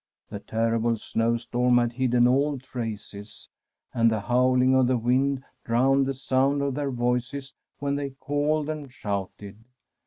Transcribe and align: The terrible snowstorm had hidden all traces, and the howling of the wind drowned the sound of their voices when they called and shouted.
The 0.31 0.39
terrible 0.39 0.97
snowstorm 0.97 1.77
had 1.77 1.93
hidden 1.93 2.27
all 2.27 2.57
traces, 2.57 3.49
and 3.93 4.09
the 4.09 4.21
howling 4.21 4.73
of 4.73 4.87
the 4.87 4.97
wind 4.97 5.43
drowned 5.63 6.07
the 6.07 6.15
sound 6.15 6.63
of 6.63 6.73
their 6.73 6.89
voices 6.89 7.53
when 7.77 7.97
they 7.97 8.09
called 8.09 8.67
and 8.67 8.91
shouted. 8.91 9.59